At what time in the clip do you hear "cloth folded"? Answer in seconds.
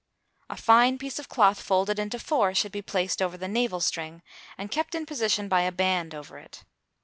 1.29-1.99